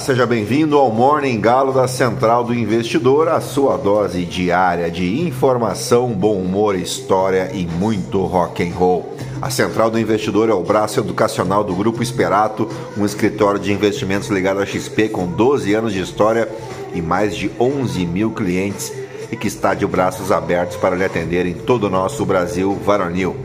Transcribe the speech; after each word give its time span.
Seja 0.00 0.26
bem-vindo 0.26 0.76
ao 0.76 0.90
Morning 0.90 1.40
Galo 1.40 1.72
da 1.72 1.86
Central 1.86 2.42
do 2.44 2.52
Investidor, 2.52 3.28
a 3.28 3.40
sua 3.40 3.76
dose 3.76 4.24
diária 4.24 4.90
de 4.90 5.20
informação, 5.20 6.08
bom 6.08 6.36
humor, 6.36 6.74
história 6.74 7.50
e 7.52 7.66
muito 7.66 8.20
rock 8.24 8.62
and 8.62 8.74
roll. 8.74 9.14
A 9.40 9.48
Central 9.48 9.90
do 9.90 9.98
Investidor 9.98 10.50
é 10.50 10.52
o 10.52 10.62
braço 10.62 11.00
educacional 11.00 11.62
do 11.62 11.74
Grupo 11.74 12.02
Esperato, 12.02 12.68
um 12.96 13.06
escritório 13.06 13.60
de 13.60 13.72
investimentos 13.72 14.28
ligado 14.28 14.60
à 14.60 14.66
XP 14.66 15.08
com 15.08 15.26
12 15.26 15.72
anos 15.72 15.92
de 15.92 16.00
história 16.00 16.48
e 16.94 17.00
mais 17.00 17.36
de 17.36 17.50
11 17.58 18.04
mil 18.06 18.32
clientes 18.32 18.92
e 19.30 19.36
que 19.36 19.46
está 19.46 19.72
de 19.72 19.86
braços 19.86 20.32
abertos 20.32 20.76
para 20.76 20.96
lhe 20.96 21.04
atender 21.04 21.46
em 21.46 21.54
todo 21.54 21.84
o 21.84 21.90
nosso 21.90 22.26
Brasil 22.26 22.76
varonil. 22.84 23.36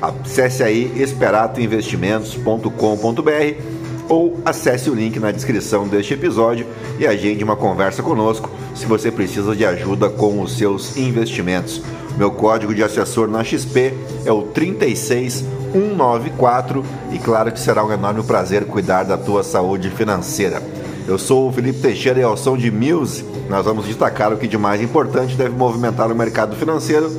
Acesse 0.00 0.62
aí 0.62 0.90
esperatoinvestimentos.com.br 0.96 3.83
ou 4.08 4.40
acesse 4.44 4.90
o 4.90 4.94
link 4.94 5.18
na 5.18 5.30
descrição 5.30 5.88
deste 5.88 6.12
episódio 6.14 6.66
e 6.98 7.06
agende 7.06 7.44
uma 7.44 7.56
conversa 7.56 8.02
conosco 8.02 8.50
se 8.74 8.86
você 8.86 9.10
precisa 9.10 9.54
de 9.54 9.62
ajuda 9.64 10.08
com 10.08 10.40
os 10.40 10.56
seus 10.56 10.96
investimentos. 10.96 11.82
Meu 12.16 12.30
código 12.30 12.74
de 12.74 12.82
assessor 12.82 13.28
na 13.28 13.42
XP 13.42 13.92
é 14.24 14.32
o 14.32 14.42
36194 14.42 16.84
e 17.12 17.18
claro 17.18 17.50
que 17.50 17.58
será 17.58 17.84
um 17.84 17.92
enorme 17.92 18.22
prazer 18.22 18.64
cuidar 18.66 19.02
da 19.04 19.18
tua 19.18 19.42
saúde 19.42 19.90
financeira. 19.90 20.62
Eu 21.06 21.18
sou 21.18 21.48
o 21.48 21.52
Felipe 21.52 21.80
Teixeira 21.80 22.20
e 22.20 22.22
ao 22.22 22.36
som 22.36 22.56
de 22.56 22.70
Muse 22.70 23.34
nós 23.48 23.64
vamos 23.64 23.86
destacar 23.86 24.32
o 24.32 24.36
que 24.36 24.48
de 24.48 24.56
mais 24.56 24.80
importante 24.80 25.36
deve 25.36 25.54
movimentar 25.54 26.10
o 26.10 26.14
mercado 26.14 26.56
financeiro 26.56 27.10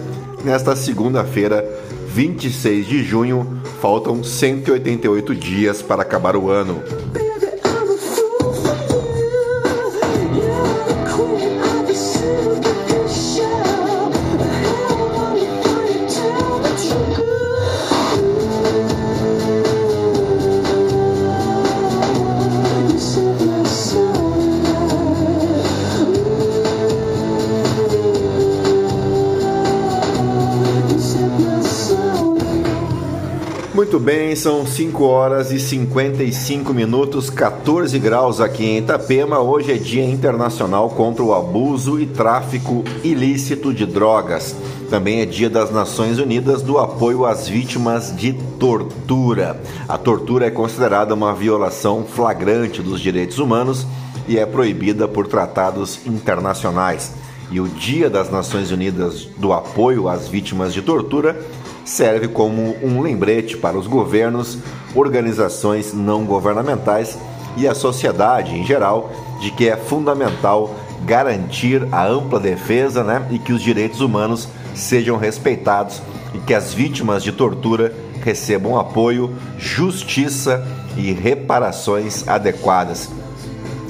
nesta 0.43 0.75
segunda-feira, 0.75 1.63
26 2.15 2.87
de 2.87 3.03
junho. 3.03 3.61
Faltam 3.81 4.23
188 4.23 5.35
dias 5.35 5.81
para 5.81 6.01
acabar 6.01 6.37
o 6.37 6.49
ano. 6.49 6.81
Muito 33.85 33.99
bem, 33.99 34.35
são 34.35 34.65
5 34.65 35.03
horas 35.03 35.51
e 35.51 35.59
55 35.59 36.73
minutos, 36.73 37.29
14 37.29 37.99
graus 37.99 38.41
aqui 38.41 38.65
em 38.65 38.79
Itapema. 38.79 39.39
Hoje 39.39 39.73
é 39.73 39.77
Dia 39.77 40.03
Internacional 40.03 40.89
contra 40.89 41.23
o 41.23 41.31
Abuso 41.31 41.99
e 41.99 42.07
Tráfico 42.07 42.83
Ilícito 43.03 43.71
de 43.71 43.85
Drogas. 43.85 44.55
Também 44.89 45.21
é 45.21 45.25
Dia 45.27 45.51
das 45.51 45.71
Nações 45.71 46.17
Unidas 46.17 46.63
do 46.63 46.79
apoio 46.79 47.27
às 47.27 47.47
vítimas 47.47 48.11
de 48.17 48.33
tortura. 48.59 49.61
A 49.87 49.99
tortura 49.99 50.47
é 50.47 50.51
considerada 50.51 51.13
uma 51.13 51.35
violação 51.35 52.03
flagrante 52.03 52.81
dos 52.81 52.99
direitos 52.99 53.37
humanos 53.37 53.85
e 54.27 54.39
é 54.39 54.47
proibida 54.47 55.07
por 55.07 55.27
tratados 55.27 55.99
internacionais. 56.07 57.11
E 57.51 57.61
o 57.61 57.67
Dia 57.67 58.09
das 58.09 58.31
Nações 58.31 58.71
Unidas 58.71 59.25
do 59.37 59.53
apoio 59.53 60.09
às 60.09 60.27
vítimas 60.27 60.73
de 60.73 60.81
tortura 60.81 61.39
serve 61.85 62.27
como 62.27 62.75
um 62.83 62.99
lembrete 63.01 63.55
para 63.55 63.77
os 63.77 63.87
governos, 63.87 64.57
organizações 64.95 65.93
não 65.93 66.25
governamentais 66.25 67.17
e 67.55 67.67
a 67.67 67.75
sociedade 67.75 68.55
em 68.55 68.65
geral 68.65 69.11
de 69.39 69.51
que 69.51 69.69
é 69.69 69.77
fundamental 69.77 70.75
garantir 71.05 71.87
a 71.91 72.05
ampla 72.05 72.39
defesa 72.39 73.03
né, 73.03 73.25
e 73.29 73.37
que 73.37 73.53
os 73.53 73.61
direitos 73.61 74.01
humanos 74.01 74.47
sejam 74.73 75.17
respeitados 75.17 76.01
e 76.33 76.39
que 76.39 76.53
as 76.53 76.73
vítimas 76.73 77.23
de 77.23 77.31
tortura 77.31 77.93
recebam 78.23 78.77
apoio, 78.77 79.35
justiça 79.57 80.65
e 80.97 81.11
reparações 81.11 82.27
adequadas. 82.27 83.09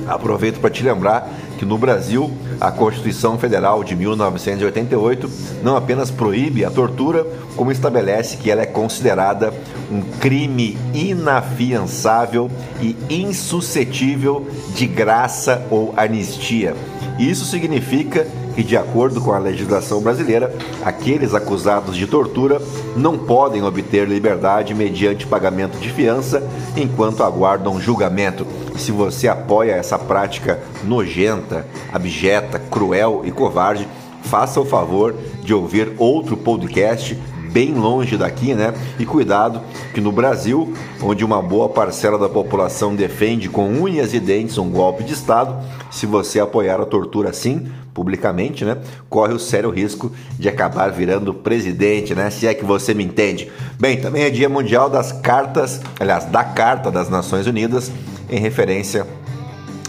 Aproveito 0.08 0.60
para 0.60 0.70
te 0.70 0.84
lembrar 0.84 1.32
que 1.58 1.66
no 1.66 1.78
Brasil 1.78 2.32
a 2.60 2.72
Constituição 2.72 3.38
Federal 3.38 3.84
de 3.84 3.96
1988 3.96 5.30
não 5.64 5.76
apenas 5.76 6.12
proíbe 6.12 6.64
a 6.64 6.72
tortura, 6.72 7.26
como 7.56 7.72
estabelece 7.72 8.38
que 8.38 8.52
ela 8.52 8.62
é 8.62 8.66
considerada 8.66 9.54
um 9.92 10.02
crime 10.20 10.78
inafiançável 10.94 12.50
e 12.82 12.96
insuscetível 13.10 14.48
de 14.76 14.88
graça 14.88 15.66
ou 15.70 15.94
anistia. 15.96 16.76
Isso 17.18 17.46
significa 17.46 18.28
que, 18.56 18.64
de 18.64 18.78
acordo 18.78 19.20
com 19.20 19.34
a 19.34 19.38
legislação 19.38 20.02
brasileira, 20.02 20.56
aqueles 20.84 21.34
acusados 21.34 21.96
de 21.98 22.08
tortura 22.08 22.62
não 22.96 23.18
podem 23.18 23.62
obter 23.64 24.08
liberdade 24.08 24.74
mediante 24.74 25.28
pagamento 25.28 25.78
de 25.78 25.92
fiança 25.92 26.42
enquanto 26.76 27.24
aguardam 27.24 27.80
julgamento. 27.80 28.48
Se 28.78 28.92
você 28.92 29.28
apoia 29.28 29.74
essa 29.74 30.00
prática 30.00 30.60
nojenta, 30.84 31.68
abjeta, 31.92 32.58
cruel 32.58 33.22
e 33.26 33.32
covarde, 33.32 33.88
faça 34.24 34.60
o 34.60 34.66
favor 34.66 35.14
de 35.44 35.54
ouvir 35.54 35.94
outro 35.98 36.36
podcast 36.38 37.18
bem 37.56 37.74
longe 37.74 38.18
daqui, 38.18 38.54
né? 38.54 38.74
E 39.00 39.06
cuidado 39.06 39.62
que 39.94 40.02
no 40.02 40.12
Brasil, 40.12 40.74
onde 41.02 41.24
uma 41.24 41.42
boa 41.42 41.70
parcela 41.70 42.20
da 42.20 42.28
população 42.28 42.94
defende 42.94 43.48
com 43.48 43.70
unhas 43.70 44.14
e 44.14 44.20
dentes 44.20 44.58
um 44.58 44.70
golpe 44.70 45.06
de 45.06 45.14
Estado, 45.14 45.56
se 45.90 46.06
você 46.06 46.42
apoiar 46.42 46.82
a 46.82 46.86
tortura 46.86 47.30
assim, 47.30 47.72
publicamente, 47.94 48.66
né, 48.66 48.78
corre 49.10 49.34
o 49.34 49.40
sério 49.40 49.70
risco 49.70 50.12
de 50.38 50.50
acabar 50.50 50.92
virando 50.92 51.34
presidente, 51.34 52.14
né? 52.14 52.30
Se 52.30 52.46
é 52.46 52.54
que 52.54 52.66
você 52.66 52.94
me 52.94 53.06
entende. 53.06 53.50
Bem, 53.80 54.02
também 54.02 54.24
é 54.24 54.30
Dia 54.30 54.50
Mundial 54.50 54.90
das 54.90 55.14
Cartas, 55.14 55.80
aliás, 55.98 56.26
da 56.26 56.44
Carta 56.44 56.92
das 56.92 57.10
Nações 57.10 57.48
Unidas, 57.48 57.90
em 58.30 58.38
referência 58.38 59.08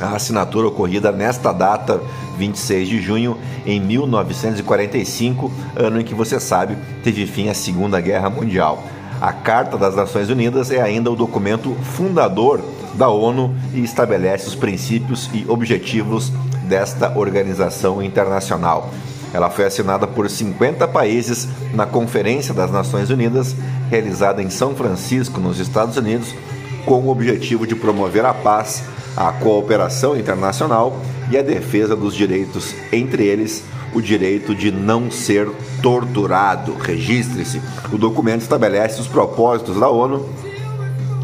à 0.00 0.16
assinatura 0.16 0.68
ocorrida 0.68 1.10
nesta 1.12 1.52
data 1.52 2.00
26 2.36 2.88
de 2.88 3.00
junho 3.00 3.38
em 3.64 3.80
1945, 3.80 5.50
ano 5.76 6.00
em 6.00 6.04
que 6.04 6.14
você 6.14 6.38
sabe 6.38 6.76
teve 7.02 7.26
fim 7.26 7.48
a 7.48 7.54
Segunda 7.54 8.00
Guerra 8.00 8.30
Mundial. 8.30 8.82
A 9.20 9.32
Carta 9.32 9.78
das 9.78 9.96
Nações 9.96 10.28
Unidas 10.28 10.70
é 10.70 10.80
ainda 10.80 11.10
o 11.10 11.16
documento 11.16 11.74
fundador 11.82 12.60
da 12.94 13.08
ONU 13.08 13.54
e 13.72 13.82
estabelece 13.82 14.48
os 14.48 14.54
princípios 14.54 15.30
e 15.32 15.44
objetivos 15.48 16.30
desta 16.64 17.16
organização 17.18 18.02
internacional. 18.02 18.90
Ela 19.32 19.50
foi 19.50 19.64
assinada 19.64 20.06
por 20.06 20.28
50 20.28 20.86
países 20.88 21.48
na 21.74 21.86
Conferência 21.86 22.54
das 22.54 22.70
Nações 22.70 23.10
Unidas, 23.10 23.54
realizada 23.90 24.42
em 24.42 24.50
São 24.50 24.74
Francisco, 24.74 25.40
nos 25.40 25.58
Estados 25.58 25.96
Unidos, 25.96 26.34
com 26.84 27.00
o 27.00 27.10
objetivo 27.10 27.66
de 27.66 27.74
promover 27.74 28.24
a 28.24 28.32
paz, 28.32 28.84
a 29.16 29.32
cooperação 29.32 30.16
internacional 30.16 31.00
e 31.30 31.38
a 31.38 31.42
defesa 31.42 31.96
dos 31.96 32.14
direitos, 32.14 32.74
entre 32.92 33.24
eles 33.24 33.64
o 33.94 34.02
direito 34.02 34.54
de 34.54 34.70
não 34.70 35.10
ser 35.10 35.48
torturado. 35.82 36.74
Registre-se. 36.74 37.62
O 37.90 37.96
documento 37.96 38.42
estabelece 38.42 39.00
os 39.00 39.06
propósitos 39.06 39.80
da 39.80 39.88
ONU, 39.88 40.28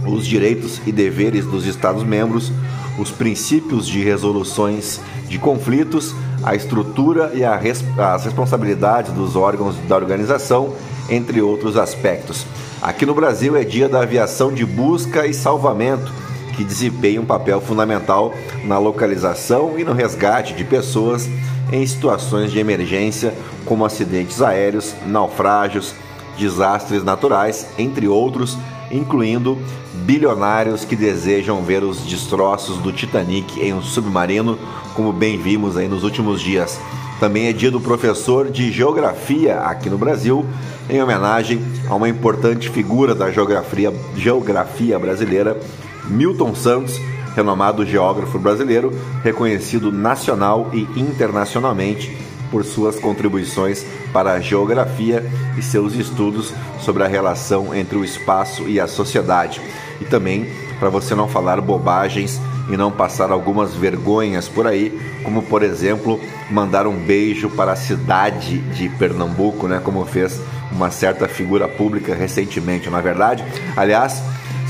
os 0.07 0.27
direitos 0.27 0.81
e 0.87 0.93
deveres 0.93 1.45
dos 1.45 1.67
Estados-membros, 1.67 2.51
os 2.99 3.11
princípios 3.11 3.87
de 3.87 4.03
resoluções 4.03 5.01
de 5.29 5.39
conflitos, 5.39 6.15
a 6.43 6.55
estrutura 6.55 7.33
e 7.35 7.45
a 7.45 7.57
res 7.57 7.85
as 7.97 8.25
responsabilidades 8.25 9.13
dos 9.13 9.37
órgãos 9.37 9.77
da 9.89 9.97
organização, 9.97 10.75
entre 11.09 11.41
outros 11.43 11.77
aspectos. 11.77 12.47
Aqui 12.81 13.07
no 13.07 13.15
Brasil 13.15 13.57
é 13.57 13.65
dia 13.65 13.89
da 13.89 14.03
aviação 14.03 14.53
de 14.53 14.65
busca 14.65 15.27
e 15.27 15.35
salvamento 15.35 16.13
que 16.57 16.65
desempenha 16.65 17.21
um 17.21 17.27
papel 17.27 17.61
fundamental 17.61 18.35
na 18.65 18.79
localização 18.79 19.79
e 19.79 19.85
no 19.85 19.93
resgate 19.93 20.55
de 20.55 20.65
pessoas 20.65 21.29
em 21.73 21.87
situações 21.87 22.53
de 22.53 22.59
emergência, 22.59 23.35
como 23.65 23.85
acidentes 23.85 24.43
aéreos, 24.43 24.95
naufrágios, 25.07 25.95
desastres 26.37 27.03
naturais, 27.03 27.67
entre 27.79 28.09
outros, 28.09 28.57
incluindo 28.91 29.59
bilionários 30.05 30.85
que 30.85 30.97
desejam 30.97 31.63
ver 31.63 31.83
os 31.83 32.01
destroços 32.01 32.79
do 32.79 32.93
Titanic 32.93 33.61
em 33.61 33.73
um 33.73 33.83
submarino, 33.83 34.59
como 34.95 35.13
bem 35.13 35.39
vimos 35.39 35.77
aí 35.77 35.89
nos 35.89 36.05
últimos 36.05 36.41
dias. 36.41 36.79
Também 37.19 37.47
é 37.47 37.53
dia 37.53 37.71
do 37.71 37.81
professor 37.81 38.51
de 38.51 38.73
geografia 38.73 39.61
aqui 39.61 39.89
no 39.89 39.97
Brasil, 39.97 40.45
em 40.91 41.01
homenagem 41.01 41.63
a 41.89 41.95
uma 41.95 42.09
importante 42.09 42.69
figura 42.69 43.15
da 43.15 43.31
geografia, 43.31 43.93
geografia 44.17 44.99
brasileira, 44.99 45.57
Milton 46.05 46.55
Santos, 46.55 47.01
renomado 47.35 47.87
geógrafo 47.87 48.39
brasileiro, 48.39 48.93
reconhecido 49.23 49.91
nacional 49.91 50.71
e 50.73 50.83
internacionalmente 50.99 52.17
por 52.51 52.65
suas 52.65 53.01
contribuições 53.01 53.85
para 54.13 54.35
a 54.35 54.41
geografia 54.41 55.25
e 55.57 55.63
seus 55.63 55.95
estudos 55.95 56.53
sobre 56.81 57.03
a 57.03 57.09
relação 57.09 57.75
entre 57.75 57.97
o 57.97 58.05
espaço 58.05 58.69
e 58.69 58.79
a 58.79 58.87
sociedade. 58.87 59.61
E 60.01 60.05
também 60.05 60.47
para 60.79 60.91
você 60.91 61.15
não 61.15 61.29
falar 61.29 61.61
bobagens 61.61 62.41
e 62.69 62.77
não 62.77 62.91
passar 62.91 63.31
algumas 63.31 63.75
vergonhas 63.75 64.49
por 64.49 64.67
aí, 64.67 65.01
como 65.25 65.43
por 65.43 65.63
exemplo 65.63 66.21
mandar 66.51 66.87
um 66.87 66.97
beijo 66.97 67.49
para 67.51 67.73
a 67.73 67.77
cidade 67.77 68.59
de 68.59 68.89
Pernambuco, 68.91 69.67
né, 69.67 69.81
como 69.83 70.05
fez 70.05 70.41
uma 70.71 70.91
certa 70.91 71.29
figura 71.29 71.69
pública 71.69 72.15
recentemente, 72.15 72.91
na 72.91 72.99
é 72.99 73.03
verdade. 73.03 73.45
Aliás, 73.77 74.23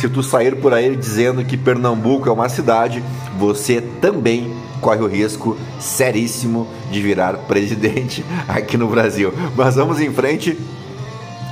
se 0.03 0.09
tu 0.09 0.21
sair 0.21 0.57
por 0.57 0.75
aí 0.75 0.97
dizendo 0.97 1.45
que 1.45 1.57
Pernambuco 1.57 2.29
é 2.29 2.33
uma 2.33 2.49
cidade, 2.49 3.01
você 3.39 3.81
também 3.81 4.53
corre 4.81 5.01
o 5.01 5.07
risco 5.07 5.57
seríssimo 5.79 6.67
de 6.91 7.01
virar 7.01 7.35
presidente 7.47 8.25
aqui 8.49 8.77
no 8.77 8.89
Brasil. 8.89 9.33
Mas 9.57 9.77
vamos 9.77 10.01
em 10.01 10.13
frente 10.13 10.59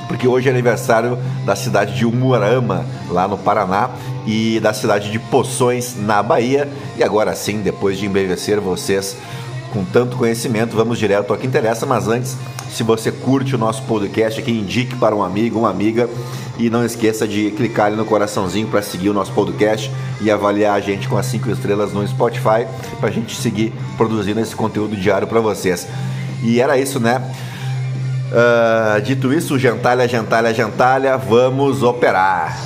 porque 0.09 0.27
hoje 0.27 0.49
é 0.49 0.51
aniversário 0.51 1.17
da 1.47 1.55
cidade 1.55 1.95
de 1.95 2.05
Umuarama, 2.05 2.85
lá 3.09 3.29
no 3.29 3.39
Paraná, 3.39 3.91
e 4.27 4.59
da 4.59 4.73
cidade 4.73 5.13
de 5.13 5.21
Poções, 5.21 5.95
na 5.97 6.21
Bahia. 6.21 6.69
E 6.97 7.05
agora 7.05 7.33
sim, 7.37 7.61
depois 7.61 7.99
de 7.99 8.07
embevecer 8.07 8.59
vocês 8.59 9.17
com 9.73 9.85
tanto 9.85 10.17
conhecimento, 10.17 10.77
vamos 10.77 10.99
direto 10.99 11.33
ao 11.33 11.39
que 11.39 11.47
interessa. 11.47 11.87
Mas 11.87 12.09
antes, 12.09 12.37
se 12.71 12.83
você 12.83 13.11
curte 13.11 13.55
o 13.55 13.59
nosso 13.59 13.83
podcast 13.83 14.41
aqui, 14.41 14.51
indique 14.51 14.97
para 14.97 15.15
um 15.15 15.23
amigo, 15.23 15.59
uma 15.59 15.71
amiga. 15.71 16.09
E 16.59 16.69
não 16.69 16.85
esqueça 16.85 17.27
de 17.27 17.51
clicar 17.53 17.87
ali 17.87 17.97
no 17.97 18.05
coraçãozinho 18.05 18.69
para 18.69 18.83
seguir 18.83 19.09
o 19.09 19.15
nosso 19.15 19.33
podcast 19.33 19.91
e 20.21 20.31
avaliar 20.31 20.77
a 20.77 20.81
gente 20.81 21.09
com 21.09 21.17
as 21.17 21.25
5 21.25 21.51
estrelas 21.51 21.93
no 21.93 22.07
Spotify 22.07 22.67
para 22.99 23.09
a 23.09 23.11
gente 23.11 23.35
seguir 23.35 23.73
produzindo 23.97 24.41
esse 24.41 24.55
conteúdo 24.55 24.95
diário 24.95 25.27
para 25.27 25.41
vocês. 25.41 25.89
E 26.43 26.61
era 26.61 26.77
isso, 26.77 27.01
né? 27.01 27.23
Uh, 28.31 29.01
dito 29.01 29.33
isso, 29.33 29.59
gentalha, 29.59 30.07
gentalha, 30.07 30.53
gentalha, 30.53 31.17
vamos 31.17 31.83
operar. 31.83 32.57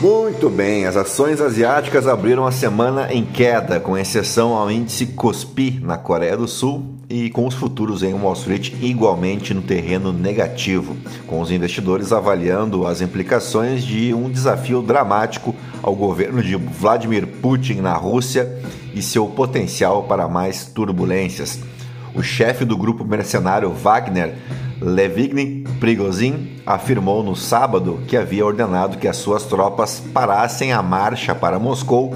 Muito 0.00 0.48
bem, 0.48 0.86
as 0.86 0.96
ações 0.96 1.40
asiáticas 1.40 2.06
abriram 2.06 2.46
a 2.46 2.52
semana 2.52 3.12
em 3.12 3.24
queda, 3.24 3.80
com 3.80 3.98
exceção 3.98 4.52
ao 4.52 4.70
índice 4.70 5.06
Kospi 5.06 5.80
na 5.82 5.98
Coreia 5.98 6.36
do 6.36 6.46
Sul 6.46 6.94
e 7.10 7.28
com 7.30 7.44
os 7.44 7.54
futuros 7.54 8.04
em 8.04 8.14
Wall 8.14 8.34
Street 8.34 8.74
igualmente 8.80 9.52
no 9.52 9.60
terreno 9.60 10.12
negativo, 10.12 10.96
com 11.26 11.40
os 11.40 11.50
investidores 11.50 12.12
avaliando 12.12 12.86
as 12.86 13.00
implicações 13.00 13.82
de 13.82 14.14
um 14.14 14.30
desafio 14.30 14.82
dramático 14.82 15.52
ao 15.82 15.96
governo 15.96 16.44
de 16.44 16.54
Vladimir 16.54 17.26
Putin 17.26 17.80
na 17.80 17.94
Rússia 17.94 18.56
e 18.94 19.02
seu 19.02 19.26
potencial 19.26 20.04
para 20.04 20.28
mais 20.28 20.64
turbulências. 20.64 21.58
O 22.14 22.22
chefe 22.22 22.64
do 22.64 22.76
grupo 22.76 23.04
mercenário 23.04 23.72
Wagner 23.72 24.36
Levigny 24.80 25.64
Prigozhin 25.80 26.56
afirmou 26.64 27.22
no 27.22 27.34
sábado 27.34 28.00
que 28.06 28.16
havia 28.16 28.46
ordenado 28.46 28.98
que 28.98 29.08
as 29.08 29.16
suas 29.16 29.44
tropas 29.44 30.00
parassem 30.12 30.72
a 30.72 30.82
marcha 30.82 31.34
para 31.34 31.58
Moscou 31.58 32.14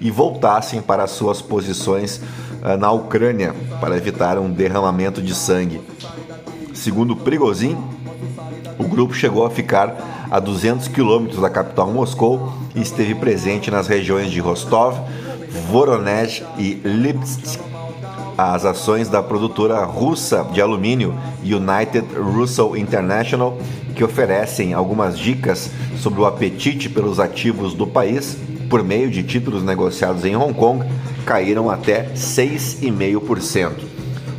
e 0.00 0.10
voltassem 0.10 0.82
para 0.82 1.06
suas 1.06 1.40
posições 1.40 2.20
uh, 2.62 2.76
na 2.76 2.90
Ucrânia 2.90 3.54
para 3.80 3.96
evitar 3.96 4.38
um 4.38 4.50
derramamento 4.50 5.22
de 5.22 5.34
sangue. 5.34 5.80
Segundo 6.74 7.16
Prigozhin, 7.16 7.78
o 8.78 8.84
grupo 8.84 9.14
chegou 9.14 9.46
a 9.46 9.50
ficar 9.50 10.26
a 10.30 10.38
200 10.38 10.88
quilômetros 10.88 11.40
da 11.40 11.48
capital 11.48 11.90
Moscou 11.90 12.52
e 12.74 12.82
esteve 12.82 13.14
presente 13.14 13.70
nas 13.70 13.86
regiões 13.86 14.30
de 14.30 14.40
Rostov, 14.40 14.98
Voronezh 15.70 16.42
e 16.58 16.74
Lipsk 16.84 17.71
as 18.36 18.64
ações 18.64 19.08
da 19.08 19.22
produtora 19.22 19.84
russa 19.84 20.44
de 20.52 20.60
alumínio 20.60 21.14
United 21.42 22.06
Russell 22.14 22.76
International, 22.76 23.58
que 23.94 24.02
oferecem 24.02 24.72
algumas 24.72 25.18
dicas 25.18 25.70
sobre 25.98 26.20
o 26.20 26.26
apetite 26.26 26.88
pelos 26.88 27.20
ativos 27.20 27.74
do 27.74 27.86
país 27.86 28.36
por 28.68 28.82
meio 28.82 29.10
de 29.10 29.22
títulos 29.22 29.62
negociados 29.62 30.24
em 30.24 30.34
Hong 30.34 30.54
Kong, 30.54 30.84
caíram 31.26 31.70
até 31.70 32.10
6,5%. 32.14 33.72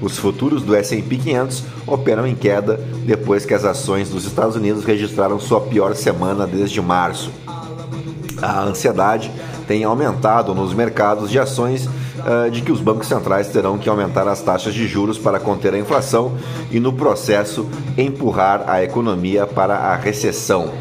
Os 0.01 0.17
futuros 0.17 0.63
do 0.63 0.75
S&P 0.75 1.17
500 1.17 1.63
operam 1.87 2.27
em 2.27 2.35
queda 2.35 2.77
depois 3.05 3.45
que 3.45 3.53
as 3.53 3.63
ações 3.63 4.09
dos 4.09 4.25
Estados 4.25 4.55
Unidos 4.55 4.83
registraram 4.83 5.39
sua 5.39 5.61
pior 5.61 5.95
semana 5.95 6.45
desde 6.45 6.81
março. 6.81 7.31
A 8.41 8.61
ansiedade 8.63 9.31
tem 9.65 9.85
aumentado 9.85 10.53
nos 10.53 10.73
mercados 10.73 11.29
de 11.29 11.39
ações 11.39 11.87
uh, 12.19 12.49
de 12.49 12.61
que 12.61 12.71
os 12.71 12.79
bancos 12.79 13.07
centrais 13.07 13.47
terão 13.47 13.77
que 13.77 13.89
aumentar 13.89 14.27
as 14.27 14.41
taxas 14.41 14.73
de 14.73 14.87
juros 14.87 15.17
para 15.17 15.39
conter 15.39 15.73
a 15.73 15.79
inflação 15.79 16.33
e, 16.71 16.79
no 16.79 16.93
processo, 16.93 17.67
empurrar 17.97 18.63
a 18.67 18.83
economia 18.83 19.45
para 19.45 19.75
a 19.75 19.95
recessão. 19.95 20.71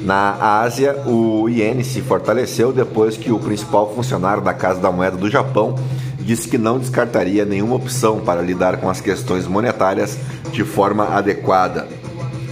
Na 0.00 0.60
Ásia, 0.62 0.96
o 1.06 1.48
iene 1.48 1.84
se 1.84 2.00
fortaleceu 2.00 2.72
depois 2.72 3.16
que 3.16 3.30
o 3.30 3.38
principal 3.38 3.92
funcionário 3.94 4.42
da 4.42 4.54
Casa 4.54 4.80
da 4.80 4.90
Moeda 4.90 5.16
do 5.16 5.28
Japão 5.28 5.74
disse 6.18 6.48
que 6.48 6.56
não 6.56 6.78
descartaria 6.78 7.44
nenhuma 7.44 7.74
opção 7.74 8.20
para 8.20 8.40
lidar 8.40 8.78
com 8.78 8.88
as 8.88 9.00
questões 9.00 9.46
monetárias 9.46 10.16
de 10.52 10.64
forma 10.64 11.04
adequada. 11.04 11.86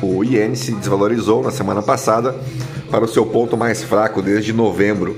O 0.03 0.23
iene 0.23 0.57
se 0.57 0.73
desvalorizou 0.73 1.43
na 1.43 1.51
semana 1.51 1.83
passada 1.83 2.35
para 2.91 3.05
o 3.05 3.09
seu 3.09 3.25
ponto 3.25 3.57
mais 3.57 3.83
fraco 3.83 4.21
desde 4.21 4.53
novembro, 4.53 5.17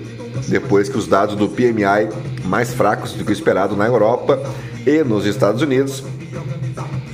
depois 0.48 0.88
que 0.88 0.98
os 0.98 1.06
dados 1.06 1.34
do 1.36 1.48
PMI, 1.48 2.08
mais 2.44 2.72
fracos 2.74 3.12
do 3.12 3.24
que 3.24 3.30
o 3.30 3.32
esperado 3.32 3.76
na 3.76 3.86
Europa 3.86 4.40
e 4.86 5.02
nos 5.04 5.26
Estados 5.26 5.62
Unidos, 5.62 6.02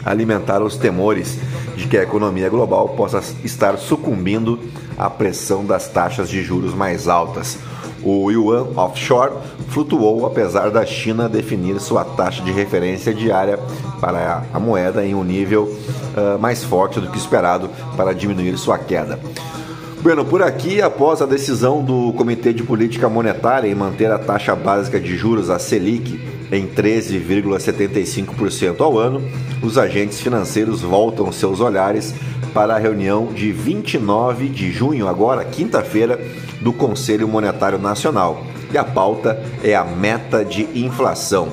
alimentaram 0.04 0.64
os 0.64 0.76
temores 0.76 1.38
de 1.76 1.86
que 1.86 1.96
a 1.96 2.02
economia 2.02 2.48
global 2.48 2.90
possa 2.90 3.22
estar 3.44 3.76
sucumbindo 3.76 4.58
à 4.96 5.10
pressão 5.10 5.64
das 5.64 5.88
taxas 5.88 6.28
de 6.28 6.42
juros 6.42 6.74
mais 6.74 7.08
altas. 7.08 7.58
O 8.02 8.30
yuan 8.30 8.68
offshore 8.76 9.32
flutuou 9.68 10.26
apesar 10.26 10.70
da 10.70 10.86
China 10.86 11.28
definir 11.28 11.80
sua 11.80 12.04
taxa 12.04 12.42
de 12.42 12.52
referência 12.52 13.12
diária 13.12 13.58
para 14.00 14.44
a 14.52 14.60
moeda 14.60 15.04
em 15.04 15.14
um 15.14 15.24
nível 15.24 15.64
uh, 15.64 16.38
mais 16.38 16.62
forte 16.62 17.00
do 17.00 17.10
que 17.10 17.18
esperado 17.18 17.68
para 17.96 18.14
diminuir 18.14 18.56
sua 18.56 18.78
queda. 18.78 19.18
Bueno, 20.06 20.24
por 20.24 20.40
aqui, 20.40 20.80
após 20.80 21.20
a 21.20 21.26
decisão 21.26 21.82
do 21.82 22.12
Comitê 22.12 22.52
de 22.52 22.62
Política 22.62 23.08
Monetária 23.08 23.68
em 23.68 23.74
manter 23.74 24.08
a 24.08 24.20
taxa 24.20 24.54
básica 24.54 25.00
de 25.00 25.16
juros, 25.16 25.50
a 25.50 25.58
Selic, 25.58 26.20
em 26.52 26.64
13,75% 26.64 28.82
ao 28.82 28.96
ano, 28.96 29.20
os 29.60 29.76
agentes 29.76 30.20
financeiros 30.20 30.80
voltam 30.80 31.32
seus 31.32 31.58
olhares 31.58 32.14
para 32.54 32.76
a 32.76 32.78
reunião 32.78 33.32
de 33.32 33.50
29 33.50 34.48
de 34.48 34.70
junho, 34.70 35.08
agora 35.08 35.44
quinta-feira, 35.44 36.20
do 36.60 36.72
Conselho 36.72 37.26
Monetário 37.26 37.80
Nacional. 37.80 38.46
E 38.72 38.78
a 38.78 38.84
pauta 38.84 39.42
é 39.64 39.74
a 39.74 39.84
meta 39.84 40.44
de 40.44 40.68
inflação. 40.78 41.48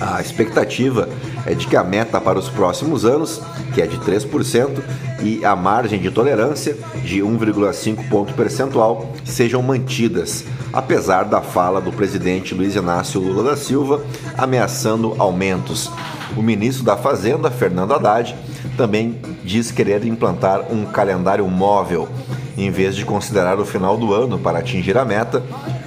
A 0.00 0.20
expectativa 0.20 1.08
é 1.46 1.54
de 1.54 1.68
que 1.68 1.76
a 1.76 1.84
meta 1.84 2.20
para 2.20 2.40
os 2.40 2.48
próximos 2.48 3.04
anos, 3.04 3.40
que 3.74 3.80
é 3.80 3.86
de 3.86 3.98
3%, 3.98 4.82
e 5.22 5.44
a 5.44 5.54
margem 5.54 6.00
de 6.00 6.10
tolerância, 6.10 6.76
de 7.04 7.20
1,5 7.20 8.08
ponto 8.08 8.34
percentual, 8.34 9.12
sejam 9.24 9.62
mantidas, 9.62 10.44
apesar 10.72 11.24
da 11.24 11.40
fala 11.40 11.80
do 11.80 11.92
presidente 11.92 12.54
Luiz 12.54 12.74
Inácio 12.74 13.20
Lula 13.20 13.50
da 13.50 13.56
Silva 13.56 14.04
ameaçando 14.36 15.14
aumentos. 15.18 15.90
O 16.36 16.42
ministro 16.42 16.84
da 16.84 16.96
Fazenda, 16.96 17.50
Fernando 17.50 17.92
Haddad, 17.92 18.34
também 18.76 19.16
diz 19.44 19.70
querer 19.70 20.04
implantar 20.04 20.72
um 20.72 20.84
calendário 20.86 21.46
móvel. 21.46 22.08
Em 22.56 22.70
vez 22.70 22.96
de 22.96 23.04
considerar 23.04 23.58
o 23.58 23.64
final 23.64 23.96
do 23.96 24.12
ano 24.12 24.38
para 24.38 24.58
atingir 24.58 24.96
a 24.98 25.04
meta, 25.04 25.42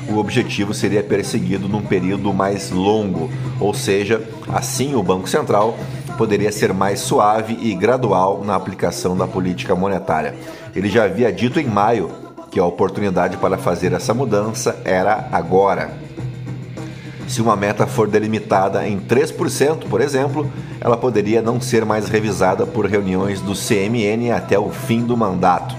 o 0.09 0.17
objetivo 0.17 0.73
seria 0.73 1.03
perseguido 1.03 1.67
num 1.67 1.81
período 1.81 2.33
mais 2.33 2.71
longo, 2.71 3.29
ou 3.59 3.73
seja, 3.73 4.21
assim 4.51 4.95
o 4.95 5.03
Banco 5.03 5.27
Central 5.27 5.77
poderia 6.17 6.51
ser 6.51 6.73
mais 6.73 6.99
suave 6.99 7.57
e 7.61 7.73
gradual 7.75 8.43
na 8.43 8.55
aplicação 8.55 9.15
da 9.15 9.27
política 9.27 9.75
monetária. 9.75 10.35
Ele 10.75 10.89
já 10.89 11.05
havia 11.05 11.31
dito 11.31 11.59
em 11.59 11.67
maio 11.67 12.11
que 12.49 12.59
a 12.59 12.65
oportunidade 12.65 13.37
para 13.37 13.57
fazer 13.57 13.93
essa 13.93 14.13
mudança 14.13 14.79
era 14.83 15.27
agora. 15.31 15.91
Se 17.27 17.41
uma 17.41 17.55
meta 17.55 17.87
for 17.87 18.07
delimitada 18.07 18.87
em 18.87 18.99
3%, 18.99 19.87
por 19.89 19.99
exemplo, 19.99 20.49
ela 20.79 20.95
poderia 20.95 21.41
não 21.41 21.59
ser 21.59 21.83
mais 21.83 22.07
revisada 22.07 22.65
por 22.65 22.85
reuniões 22.85 23.41
do 23.41 23.53
CMN 23.53 24.31
até 24.31 24.59
o 24.59 24.69
fim 24.69 25.01
do 25.01 25.17
mandato. 25.17 25.75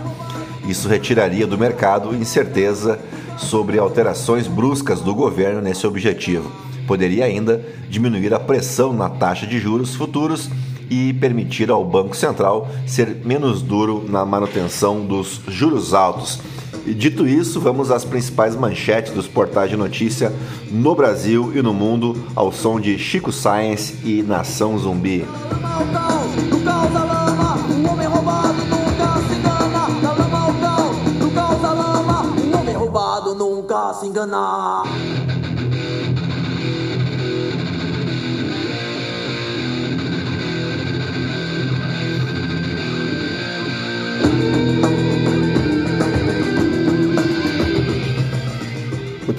Isso 0.66 0.88
retiraria 0.88 1.46
do 1.46 1.56
mercado 1.56 2.14
incerteza 2.14 2.98
sobre 3.38 3.78
alterações 3.78 4.48
bruscas 4.48 5.00
do 5.00 5.14
governo 5.14 5.60
nesse 5.60 5.86
objetivo. 5.86 6.65
Poderia 6.86 7.24
ainda 7.24 7.64
diminuir 7.88 8.32
a 8.32 8.40
pressão 8.40 8.92
na 8.92 9.08
taxa 9.08 9.46
de 9.46 9.58
juros 9.58 9.94
futuros 9.94 10.48
e 10.90 11.12
permitir 11.14 11.70
ao 11.70 11.84
Banco 11.84 12.16
Central 12.16 12.68
ser 12.86 13.16
menos 13.24 13.62
duro 13.62 14.04
na 14.08 14.24
manutenção 14.24 15.04
dos 15.04 15.40
juros 15.48 15.94
altos. 15.94 16.40
E 16.86 16.94
dito 16.94 17.26
isso, 17.26 17.60
vamos 17.60 17.90
às 17.90 18.04
principais 18.04 18.54
manchetes 18.54 19.12
dos 19.12 19.26
portais 19.26 19.68
de 19.68 19.76
notícia 19.76 20.32
no 20.70 20.94
Brasil 20.94 21.52
e 21.54 21.60
no 21.60 21.74
mundo, 21.74 22.16
ao 22.36 22.52
som 22.52 22.78
de 22.78 22.96
Chico 22.96 23.32
Science 23.32 23.96
e 24.04 24.22
Nação 24.22 24.78
Zumbi. 24.78 25.24
Se 34.00 34.06
enganar. 34.06 35.05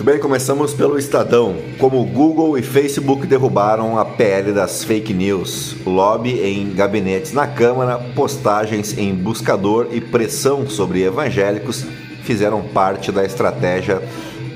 Bem, 0.08 0.20
começamos 0.20 0.74
pelo 0.74 0.98
Estadão. 0.98 1.58
Como 1.78 2.02
Google 2.06 2.58
e 2.58 2.62
Facebook 2.62 3.28
derrubaram 3.28 4.00
a 4.00 4.06
PL 4.06 4.54
das 4.54 4.82
fake 4.82 5.14
news, 5.14 5.76
lobby 5.86 6.40
em 6.40 6.74
gabinetes 6.74 7.34
na 7.34 7.46
Câmara, 7.46 7.98
postagens 8.16 8.98
em 8.98 9.14
buscador 9.14 9.90
e 9.92 10.00
pressão 10.00 10.66
sobre 10.66 11.04
evangélicos 11.04 11.86
fizeram 12.24 12.62
parte 12.70 13.12
da 13.12 13.26
estratégia 13.26 14.02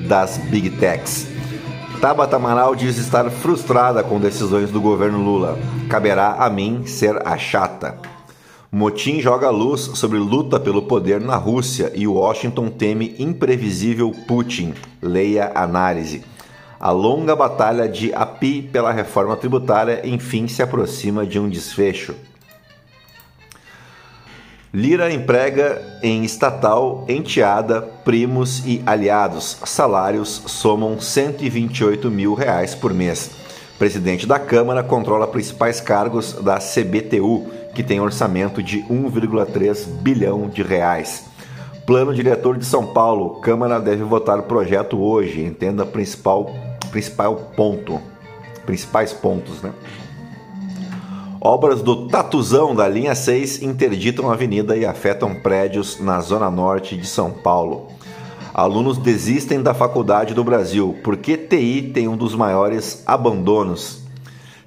das 0.08 0.38
Big 0.38 0.70
Techs. 0.70 1.26
Tabata 2.00 2.36
Amaral 2.36 2.74
diz 2.74 2.96
estar 2.96 3.28
frustrada 3.30 4.02
com 4.02 4.18
decisões 4.18 4.70
do 4.70 4.80
governo 4.80 5.22
Lula. 5.22 5.58
Caberá 5.86 6.36
a 6.38 6.48
mim 6.48 6.86
ser 6.86 7.20
a 7.26 7.36
chata. 7.36 8.11
Motim 8.74 9.20
joga 9.20 9.50
luz 9.50 9.82
sobre 9.96 10.16
luta 10.16 10.58
pelo 10.58 10.80
poder 10.80 11.20
na 11.20 11.36
Rússia 11.36 11.92
e 11.94 12.06
Washington 12.06 12.70
teme 12.70 13.14
imprevisível 13.18 14.10
Putin. 14.26 14.72
Leia 15.02 15.52
análise. 15.54 16.24
A 16.80 16.90
longa 16.90 17.36
batalha 17.36 17.86
de 17.86 18.14
API 18.14 18.62
pela 18.62 18.90
reforma 18.90 19.36
tributária 19.36 20.00
enfim 20.08 20.48
se 20.48 20.62
aproxima 20.62 21.26
de 21.26 21.38
um 21.38 21.50
desfecho. 21.50 22.14
Lira 24.72 25.12
emprega 25.12 26.00
em 26.02 26.24
estatal, 26.24 27.04
enteada, 27.10 27.82
primos 27.82 28.64
e 28.64 28.82
aliados. 28.86 29.58
Salários 29.66 30.44
somam 30.46 30.98
128 30.98 32.10
mil 32.10 32.32
reais 32.32 32.74
por 32.74 32.94
mês. 32.94 33.32
Presidente 33.78 34.26
da 34.26 34.38
Câmara 34.38 34.82
controla 34.82 35.26
principais 35.26 35.78
cargos 35.78 36.32
da 36.34 36.58
CBTU 36.58 37.50
que 37.74 37.82
tem 37.82 38.00
orçamento 38.00 38.62
de 38.62 38.78
1,3 38.84 39.86
bilhão 40.00 40.48
de 40.48 40.62
reais. 40.62 41.26
Plano 41.86 42.14
diretor 42.14 42.56
de 42.56 42.64
São 42.64 42.86
Paulo, 42.86 43.40
Câmara 43.40 43.80
deve 43.80 44.04
votar 44.04 44.38
o 44.38 44.44
projeto 44.44 45.00
hoje. 45.00 45.42
Entenda 45.42 45.84
principal 45.84 46.54
principal 46.92 47.34
ponto, 47.56 48.00
principais 48.66 49.12
pontos, 49.12 49.62
né? 49.62 49.72
Obras 51.40 51.82
do 51.82 52.06
Tatuzão 52.06 52.72
da 52.72 52.86
linha 52.86 53.16
6 53.16 53.62
interditam 53.62 54.30
a 54.30 54.34
avenida 54.34 54.76
e 54.76 54.86
afetam 54.86 55.34
prédios 55.34 55.98
na 55.98 56.20
zona 56.20 56.48
norte 56.48 56.96
de 56.96 57.06
São 57.06 57.32
Paulo. 57.32 57.88
Alunos 58.54 58.98
desistem 58.98 59.60
da 59.60 59.74
faculdade 59.74 60.34
do 60.34 60.44
Brasil 60.44 60.96
porque 61.02 61.36
TI 61.36 61.90
tem 61.92 62.06
um 62.06 62.16
dos 62.16 62.34
maiores 62.34 63.02
abandonos 63.06 64.01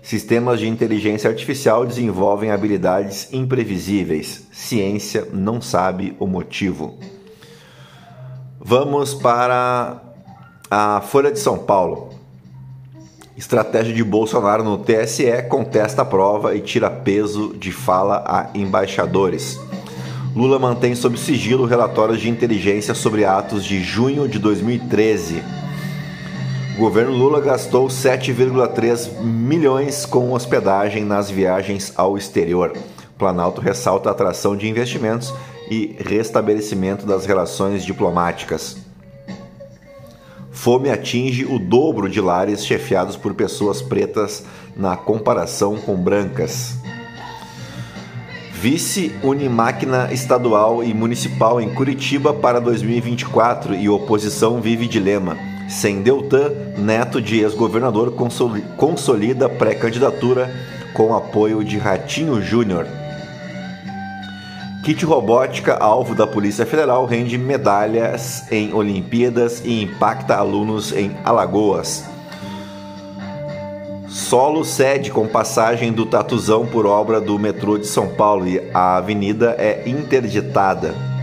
Sistemas 0.05 0.59
de 0.59 0.67
inteligência 0.67 1.27
artificial 1.27 1.83
desenvolvem 1.83 2.51
habilidades 2.51 3.27
imprevisíveis. 3.33 4.45
Ciência 4.51 5.27
não 5.33 5.59
sabe 5.59 6.15
o 6.19 6.27
motivo. 6.27 6.99
Vamos 8.59 9.15
para 9.15 9.99
a 10.69 11.01
Folha 11.01 11.31
de 11.31 11.39
São 11.39 11.57
Paulo. 11.57 12.09
Estratégia 13.35 13.95
de 13.95 14.03
Bolsonaro 14.03 14.63
no 14.63 14.77
TSE 14.77 15.41
contesta 15.49 16.03
a 16.03 16.05
prova 16.05 16.55
e 16.55 16.61
tira 16.61 16.91
peso 16.91 17.55
de 17.57 17.71
fala 17.71 18.23
a 18.27 18.55
embaixadores. 18.55 19.59
Lula 20.35 20.59
mantém 20.59 20.93
sob 20.93 21.17
sigilo 21.17 21.65
relatórios 21.65 22.21
de 22.21 22.29
inteligência 22.29 22.93
sobre 22.93 23.25
atos 23.25 23.65
de 23.65 23.81
junho 23.81 24.29
de 24.29 24.37
2013. 24.37 25.64
O 26.75 26.77
governo 26.77 27.13
Lula 27.13 27.39
gastou 27.39 27.87
7,3 27.87 29.21
milhões 29.21 30.05
com 30.05 30.33
hospedagem 30.33 31.05
nas 31.05 31.31
viagens 31.31 31.93
ao 31.95 32.17
exterior. 32.17 32.73
Planalto 33.17 33.61
ressalta 33.61 34.09
a 34.09 34.11
atração 34.11 34.57
de 34.57 34.67
investimentos 34.67 35.33
e 35.71 35.95
restabelecimento 35.97 37.05
das 37.05 37.25
relações 37.25 37.85
diplomáticas. 37.85 38.75
Fome 40.51 40.89
atinge 40.89 41.45
o 41.45 41.57
dobro 41.57 42.09
de 42.09 42.19
lares 42.19 42.65
chefiados 42.65 43.15
por 43.15 43.33
pessoas 43.33 43.81
pretas 43.81 44.43
na 44.75 44.97
comparação 44.97 45.77
com 45.77 45.95
brancas. 45.95 46.75
Vice 48.51 49.15
une 49.23 49.47
máquina 49.47 50.11
estadual 50.11 50.83
e 50.83 50.93
municipal 50.93 51.61
em 51.61 51.73
Curitiba 51.73 52.33
para 52.33 52.59
2024 52.59 53.75
e 53.75 53.87
oposição 53.87 54.59
vive 54.59 54.89
dilema. 54.89 55.54
Sem 55.67 56.01
Deltan, 56.03 56.51
neto 56.77 57.19
de 57.21 57.39
ex-governador 57.39 58.15
consolida 58.77 59.49
pré-candidatura 59.49 60.53
com 60.93 61.15
apoio 61.15 61.63
de 61.63 61.77
Ratinho 61.77 62.41
Júnior. 62.41 62.87
Kit 64.83 65.03
robótica, 65.03 65.73
alvo 65.73 66.13
da 66.13 66.27
Polícia 66.27 66.65
Federal, 66.65 67.05
rende 67.05 67.37
medalhas 67.39 68.43
em 68.51 68.71
Olimpíadas 68.71 69.63
e 69.65 69.81
impacta 69.81 70.35
alunos 70.35 70.91
em 70.91 71.11
Alagoas. 71.23 72.05
Solo 74.07 74.63
sede 74.63 75.09
com 75.09 75.27
passagem 75.27 75.91
do 75.91 76.05
Tatuzão 76.05 76.67
por 76.67 76.85
obra 76.85 77.19
do 77.19 77.39
metrô 77.39 77.79
de 77.79 77.87
São 77.87 78.07
Paulo 78.09 78.47
e 78.47 78.61
a 78.71 78.97
avenida 78.97 79.55
é 79.57 79.81
interditada. 79.89 81.14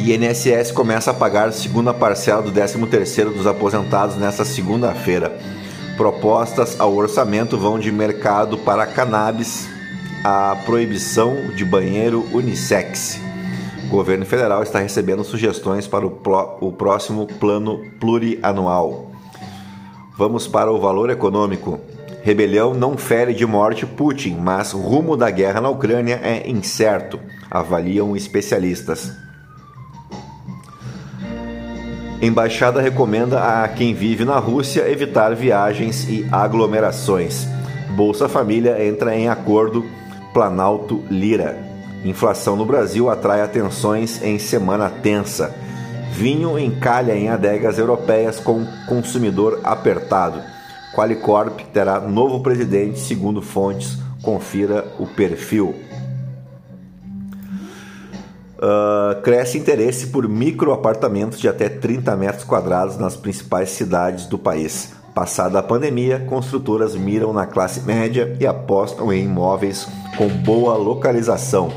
INSS 0.00 0.72
começa 0.72 1.10
a 1.10 1.14
pagar 1.14 1.48
a 1.48 1.52
segunda 1.52 1.92
parcela 1.92 2.40
do 2.40 2.50
13º 2.50 3.34
dos 3.34 3.46
aposentados 3.46 4.16
nesta 4.16 4.46
segunda-feira. 4.46 5.38
Propostas 5.94 6.80
ao 6.80 6.94
orçamento 6.94 7.58
vão 7.58 7.78
de 7.78 7.92
mercado 7.92 8.56
para 8.56 8.86
cannabis 8.86 9.68
a 10.24 10.56
proibição 10.64 11.34
de 11.54 11.66
banheiro 11.66 12.26
unissex. 12.32 13.20
O 13.84 13.88
governo 13.88 14.24
federal 14.24 14.62
está 14.62 14.78
recebendo 14.78 15.22
sugestões 15.22 15.86
para 15.86 16.06
o, 16.06 16.20
o 16.60 16.72
próximo 16.72 17.26
plano 17.26 17.84
plurianual. 18.00 19.10
Vamos 20.16 20.48
para 20.48 20.72
o 20.72 20.80
valor 20.80 21.10
econômico. 21.10 21.78
Rebelião 22.22 22.72
não 22.72 22.96
fere 22.96 23.34
de 23.34 23.44
morte 23.44 23.84
Putin, 23.84 24.36
mas 24.40 24.72
rumo 24.72 25.14
da 25.14 25.30
guerra 25.30 25.60
na 25.60 25.68
Ucrânia 25.68 26.20
é 26.22 26.48
incerto, 26.48 27.20
avaliam 27.50 28.16
especialistas. 28.16 29.29
Embaixada 32.22 32.82
recomenda 32.82 33.40
a 33.42 33.66
quem 33.66 33.94
vive 33.94 34.26
na 34.26 34.38
Rússia 34.38 34.86
evitar 34.90 35.34
viagens 35.34 36.06
e 36.06 36.26
aglomerações. 36.30 37.48
Bolsa 37.96 38.28
Família 38.28 38.86
entra 38.86 39.16
em 39.16 39.30
acordo 39.30 39.86
Planalto 40.34 41.02
Lira. 41.10 41.58
Inflação 42.04 42.56
no 42.56 42.66
Brasil 42.66 43.08
atrai 43.08 43.40
atenções 43.40 44.22
em 44.22 44.38
semana 44.38 44.90
tensa. 44.90 45.54
Vinho 46.12 46.58
encalha 46.58 47.16
em 47.16 47.30
adegas 47.30 47.78
europeias 47.78 48.38
com 48.38 48.66
consumidor 48.86 49.58
apertado. 49.64 50.42
Qualicorp 50.94 51.60
terá 51.72 52.00
novo 52.00 52.40
presidente, 52.40 52.98
segundo 52.98 53.40
fontes. 53.40 53.96
Confira 54.22 54.84
o 54.98 55.06
perfil. 55.06 55.74
Uh, 58.62 59.22
cresce 59.22 59.56
interesse 59.56 60.08
por 60.08 60.28
microapartamentos 60.28 61.40
de 61.40 61.48
até 61.48 61.66
30 61.66 62.14
metros 62.14 62.44
quadrados 62.44 62.98
nas 62.98 63.16
principais 63.16 63.70
cidades 63.70 64.26
do 64.26 64.38
país. 64.38 64.92
Passada 65.14 65.58
a 65.58 65.62
pandemia, 65.62 66.20
construtoras 66.28 66.94
miram 66.94 67.32
na 67.32 67.46
classe 67.46 67.80
média 67.80 68.36
e 68.38 68.46
apostam 68.46 69.10
em 69.10 69.24
imóveis 69.24 69.88
com 70.14 70.28
boa 70.28 70.76
localização. 70.76 71.72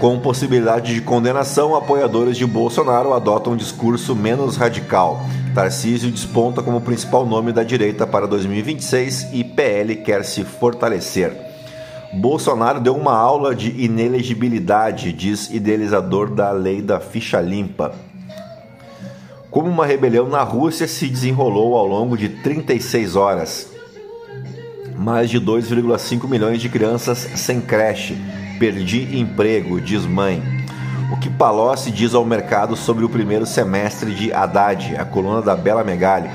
Com 0.00 0.18
possibilidade 0.18 0.92
de 0.92 1.00
condenação, 1.00 1.76
apoiadores 1.76 2.36
de 2.36 2.46
Bolsonaro 2.46 3.14
adotam 3.14 3.52
um 3.52 3.56
discurso 3.56 4.16
menos 4.16 4.56
radical. 4.56 5.20
Tarcísio 5.54 6.10
desponta 6.10 6.60
como 6.60 6.80
principal 6.80 7.24
nome 7.24 7.52
da 7.52 7.62
direita 7.62 8.04
para 8.04 8.26
2026 8.26 9.28
e 9.32 9.44
PL 9.44 9.94
quer 9.96 10.24
se 10.24 10.42
fortalecer. 10.42 11.49
Bolsonaro 12.12 12.80
deu 12.80 12.96
uma 12.96 13.14
aula 13.14 13.54
de 13.54 13.70
inelegibilidade, 13.84 15.12
diz 15.12 15.48
idealizador 15.50 16.30
da 16.30 16.50
lei 16.50 16.82
da 16.82 16.98
ficha 16.98 17.40
limpa. 17.40 17.94
Como 19.48 19.68
uma 19.68 19.86
rebelião 19.86 20.28
na 20.28 20.42
Rússia 20.42 20.88
se 20.88 21.06
desenrolou 21.06 21.76
ao 21.76 21.86
longo 21.86 22.16
de 22.16 22.28
36 22.28 23.14
horas. 23.14 23.68
Mais 24.96 25.30
de 25.30 25.40
2,5 25.40 26.28
milhões 26.28 26.60
de 26.60 26.68
crianças 26.68 27.18
sem 27.36 27.60
creche. 27.60 28.16
Perdi 28.58 29.18
emprego, 29.18 29.80
diz 29.80 30.04
mãe. 30.04 30.42
O 31.12 31.16
que 31.16 31.30
Palocci 31.30 31.90
diz 31.90 32.14
ao 32.14 32.24
mercado 32.24 32.76
sobre 32.76 33.04
o 33.04 33.08
primeiro 33.08 33.46
semestre 33.46 34.14
de 34.14 34.32
Haddad, 34.32 34.96
a 34.96 35.04
coluna 35.04 35.42
da 35.42 35.56
Bela 35.56 35.82
Megali. 35.82 36.28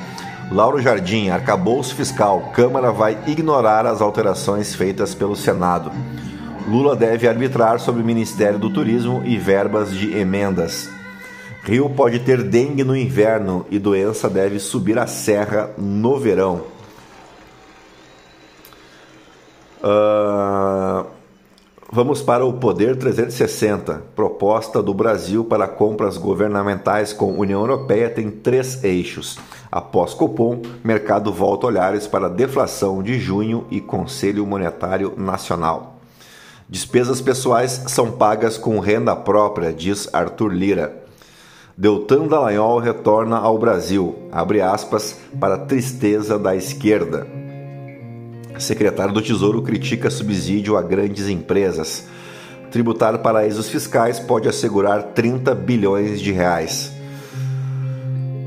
Lauro 0.51 0.79
Jardim, 0.79 1.29
arcabouço 1.29 1.95
fiscal, 1.95 2.51
Câmara 2.53 2.91
vai 2.91 3.17
ignorar 3.25 3.85
as 3.85 3.99
alterações 4.01 4.75
feitas 4.75 5.15
pelo 5.15 5.35
Senado. 5.35 5.91
Lula 6.67 6.95
deve 6.95 7.27
arbitrar 7.27 7.79
sobre 7.79 8.01
o 8.01 8.05
Ministério 8.05 8.59
do 8.59 8.69
Turismo 8.69 9.21
e 9.25 9.37
verbas 9.37 9.91
de 9.91 10.17
emendas. 10.17 10.89
Rio 11.63 11.89
pode 11.89 12.19
ter 12.19 12.43
dengue 12.43 12.83
no 12.83 12.95
inverno 12.95 13.65
e 13.71 13.79
doença 13.79 14.29
deve 14.29 14.59
subir 14.59 14.99
a 14.99 15.07
serra 15.07 15.71
no 15.77 16.19
verão. 16.19 16.61
Uh, 19.83 21.05
Vamos 21.95 22.21
para 22.21 22.43
o 22.43 22.51
Poder 22.51 22.97
360. 22.97 24.01
Proposta 24.13 24.83
do 24.83 24.93
Brasil 24.93 25.45
para 25.45 25.65
compras 25.65 26.17
governamentais 26.17 27.13
com 27.13 27.39
União 27.39 27.61
Europeia 27.61 28.09
tem 28.09 28.29
três 28.29 28.83
eixos. 28.83 29.37
Após 29.75 30.13
Copom, 30.13 30.61
mercado 30.81 31.33
volta 31.33 31.67
olhares 31.67 32.07
para 32.07 32.29
deflação 32.29 33.03
de 33.03 33.19
junho 33.19 33.67
e 33.69 33.81
Conselho 33.81 34.45
Monetário 34.45 35.11
Nacional. 35.17 35.99
Despesas 36.69 37.19
pessoais 37.19 37.83
são 37.87 38.09
pagas 38.09 38.57
com 38.57 38.79
renda 38.79 39.13
própria, 39.17 39.73
diz 39.73 40.07
Arthur 40.13 40.53
Lira. 40.53 41.03
Deltan 41.75 42.25
Dallagnol 42.25 42.79
retorna 42.79 43.35
ao 43.35 43.57
Brasil, 43.57 44.15
abre 44.31 44.61
aspas, 44.61 45.19
para 45.41 45.57
tristeza 45.57 46.39
da 46.39 46.55
esquerda. 46.55 47.27
Secretário 48.57 49.13
do 49.13 49.21
Tesouro 49.21 49.61
critica 49.61 50.09
subsídio 50.09 50.77
a 50.77 50.81
grandes 50.81 51.27
empresas. 51.27 52.07
Tributar 52.71 53.17
paraísos 53.17 53.67
fiscais 53.67 54.21
pode 54.21 54.47
assegurar 54.47 55.03
30 55.03 55.53
bilhões 55.53 56.21
de 56.21 56.31
reais. 56.31 56.94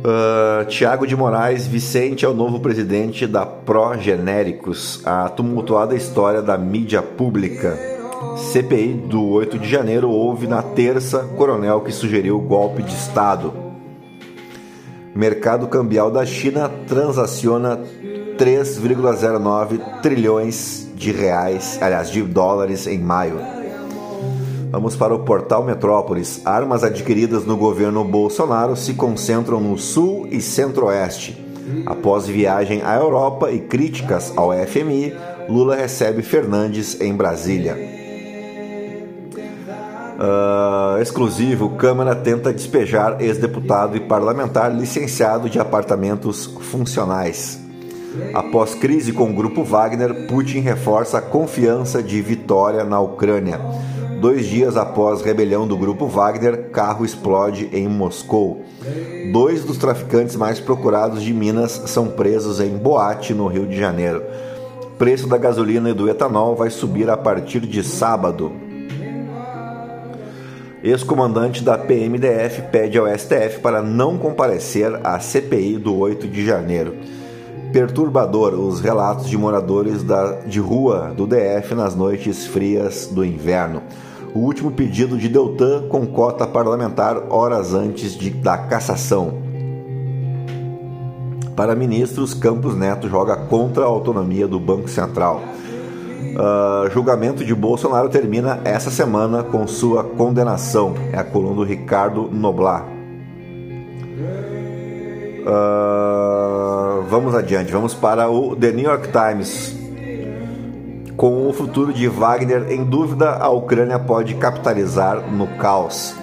Uh, 0.08 0.64
Tiago 0.64 1.06
de 1.06 1.14
Moraes 1.14 1.66
Vicente 1.66 2.24
é 2.24 2.28
o 2.28 2.32
novo 2.32 2.60
presidente 2.60 3.26
da 3.26 3.44
Progenéricos, 3.44 5.02
a 5.04 5.28
tumultuada 5.28 5.94
história 5.94 6.40
da 6.40 6.56
mídia 6.56 7.02
pública. 7.02 7.78
CPI 8.34 8.94
do 8.94 9.22
8 9.28 9.58
de 9.58 9.68
janeiro 9.68 10.08
houve 10.08 10.46
na 10.46 10.62
terça 10.62 11.18
coronel 11.36 11.82
que 11.82 11.92
sugeriu 11.92 12.40
golpe 12.40 12.82
de 12.82 12.94
Estado. 12.94 13.52
Mercado 15.14 15.66
cambial 15.66 16.10
da 16.10 16.24
China 16.24 16.70
transaciona 16.86 17.78
3,09 18.38 20.00
trilhões 20.00 20.90
de 20.94 21.12
reais, 21.12 21.78
aliás, 21.82 22.10
de 22.10 22.22
dólares 22.22 22.86
em 22.86 22.98
maio. 22.98 23.57
Vamos 24.70 24.94
para 24.94 25.14
o 25.14 25.20
portal 25.20 25.64
Metrópolis. 25.64 26.42
Armas 26.44 26.84
adquiridas 26.84 27.44
no 27.44 27.56
governo 27.56 28.04
Bolsonaro 28.04 28.76
se 28.76 28.94
concentram 28.94 29.60
no 29.60 29.78
sul 29.78 30.28
e 30.30 30.40
centro-oeste. 30.40 31.44
Após 31.86 32.26
viagem 32.26 32.82
à 32.82 32.96
Europa 32.96 33.50
e 33.50 33.60
críticas 33.60 34.32
ao 34.36 34.52
FMI, 34.52 35.14
Lula 35.48 35.76
recebe 35.76 36.22
Fernandes 36.22 37.00
em 37.00 37.14
Brasília. 37.14 37.76
Uh, 40.18 41.00
exclusivo, 41.00 41.70
Câmara 41.70 42.14
tenta 42.14 42.52
despejar 42.52 43.22
ex-deputado 43.22 43.96
e 43.96 44.00
parlamentar 44.00 44.74
licenciado 44.74 45.48
de 45.48 45.58
apartamentos 45.58 46.46
funcionais. 46.46 47.60
Após 48.34 48.74
crise 48.74 49.12
com 49.12 49.30
o 49.30 49.34
grupo 49.34 49.62
Wagner, 49.62 50.26
Putin 50.26 50.60
reforça 50.60 51.18
a 51.18 51.22
confiança 51.22 52.02
de 52.02 52.20
vitória 52.20 52.82
na 52.82 53.00
Ucrânia. 53.00 53.60
Dois 54.20 54.46
dias 54.46 54.76
após 54.76 55.22
rebelião 55.22 55.66
do 55.66 55.76
grupo 55.76 56.06
Wagner, 56.06 56.70
carro 56.70 57.04
explode 57.04 57.68
em 57.72 57.86
Moscou. 57.88 58.64
Dois 59.32 59.64
dos 59.64 59.78
traficantes 59.78 60.34
mais 60.34 60.58
procurados 60.58 61.22
de 61.22 61.32
Minas 61.32 61.82
são 61.86 62.08
presos 62.08 62.60
em 62.60 62.76
Boate, 62.76 63.32
no 63.32 63.46
Rio 63.46 63.66
de 63.66 63.78
Janeiro. 63.78 64.22
Preço 64.98 65.28
da 65.28 65.38
gasolina 65.38 65.90
e 65.90 65.94
do 65.94 66.08
etanol 66.08 66.56
vai 66.56 66.68
subir 66.68 67.08
a 67.08 67.16
partir 67.16 67.60
de 67.60 67.84
sábado. 67.84 68.50
Ex-comandante 70.82 71.62
da 71.62 71.78
PMDF 71.78 72.62
pede 72.72 72.98
ao 72.98 73.06
STF 73.06 73.60
para 73.60 73.82
não 73.82 74.18
comparecer 74.18 74.98
à 75.04 75.20
CPI 75.20 75.78
do 75.78 75.96
8 75.96 76.26
de 76.26 76.44
janeiro 76.44 76.94
perturbador 77.72 78.54
os 78.54 78.80
relatos 78.80 79.28
de 79.28 79.36
moradores 79.36 80.02
da, 80.02 80.40
de 80.40 80.58
rua 80.58 81.12
do 81.14 81.26
DF 81.26 81.74
nas 81.74 81.94
noites 81.94 82.46
frias 82.46 83.06
do 83.06 83.24
inverno. 83.24 83.82
O 84.38 84.40
último 84.42 84.70
pedido 84.70 85.18
de 85.18 85.28
Deltan 85.28 85.88
com 85.88 86.06
cota 86.06 86.46
parlamentar 86.46 87.24
horas 87.28 87.74
antes 87.74 88.16
de, 88.16 88.30
da 88.30 88.56
cassação. 88.56 89.42
Para 91.56 91.74
ministros, 91.74 92.34
Campos 92.34 92.76
Neto 92.76 93.08
joga 93.08 93.34
contra 93.34 93.82
a 93.82 93.88
autonomia 93.88 94.46
do 94.46 94.60
Banco 94.60 94.88
Central. 94.88 95.42
Uh, 95.42 96.88
julgamento 96.92 97.44
de 97.44 97.52
Bolsonaro 97.52 98.08
termina 98.08 98.60
essa 98.64 98.92
semana 98.92 99.42
com 99.42 99.66
sua 99.66 100.04
condenação. 100.04 100.94
É 101.12 101.18
a 101.18 101.24
coluna 101.24 101.56
do 101.56 101.64
Ricardo 101.64 102.30
Noblar. 102.30 102.86
Uh, 105.42 107.02
vamos 107.10 107.34
adiante, 107.34 107.72
vamos 107.72 107.92
para 107.92 108.30
o 108.30 108.54
The 108.54 108.70
New 108.70 108.84
York 108.84 109.08
Times. 109.10 109.87
Com 111.18 111.48
o 111.48 111.52
futuro 111.52 111.92
de 111.92 112.06
Wagner 112.06 112.70
em 112.70 112.84
dúvida, 112.84 113.32
a 113.32 113.48
Ucrânia 113.48 113.98
pode 113.98 114.36
capitalizar 114.36 115.28
no 115.28 115.48
caos. 115.58 116.14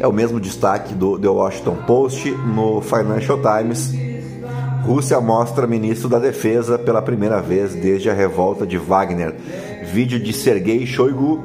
É 0.00 0.04
o 0.04 0.12
mesmo 0.12 0.40
destaque 0.40 0.92
do 0.92 1.16
The 1.16 1.28
Washington 1.28 1.76
Post 1.86 2.28
no 2.32 2.80
Financial 2.80 3.38
Times. 3.40 3.94
Rússia 4.82 5.20
mostra 5.20 5.64
ministro 5.64 6.08
da 6.08 6.18
Defesa 6.18 6.76
pela 6.76 7.00
primeira 7.00 7.40
vez 7.40 7.72
desde 7.72 8.10
a 8.10 8.12
revolta 8.12 8.66
de 8.66 8.78
Wagner. 8.78 9.32
Vídeo 9.92 10.18
de 10.18 10.32
Sergei 10.32 10.84
Shoigu 10.84 11.44